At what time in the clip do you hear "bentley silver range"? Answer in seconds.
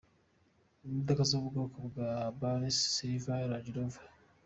2.39-3.71